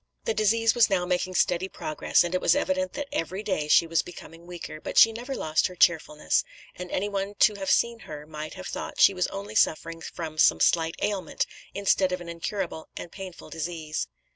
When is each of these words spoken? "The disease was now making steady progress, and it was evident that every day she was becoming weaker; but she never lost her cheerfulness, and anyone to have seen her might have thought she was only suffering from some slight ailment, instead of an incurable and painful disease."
"The 0.25 0.33
disease 0.33 0.73
was 0.73 0.89
now 0.89 1.05
making 1.05 1.35
steady 1.35 1.67
progress, 1.69 2.23
and 2.23 2.33
it 2.33 2.41
was 2.41 2.55
evident 2.55 2.93
that 2.93 3.07
every 3.11 3.43
day 3.43 3.67
she 3.67 3.85
was 3.85 4.01
becoming 4.01 4.47
weaker; 4.47 4.81
but 4.81 4.97
she 4.97 5.11
never 5.13 5.35
lost 5.35 5.67
her 5.67 5.75
cheerfulness, 5.75 6.43
and 6.75 6.89
anyone 6.89 7.35
to 7.35 7.53
have 7.53 7.69
seen 7.69 7.99
her 7.99 8.25
might 8.25 8.55
have 8.55 8.65
thought 8.65 8.99
she 8.99 9.13
was 9.13 9.27
only 9.27 9.53
suffering 9.53 10.01
from 10.01 10.39
some 10.39 10.59
slight 10.59 10.95
ailment, 11.03 11.45
instead 11.75 12.11
of 12.11 12.19
an 12.19 12.29
incurable 12.29 12.89
and 12.97 13.11
painful 13.11 13.51
disease." 13.51 14.07